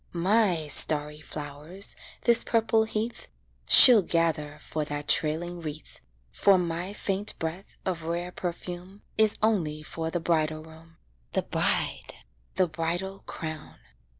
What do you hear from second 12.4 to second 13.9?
the bridal crown.